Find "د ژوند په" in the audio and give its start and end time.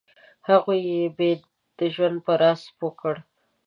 1.79-2.31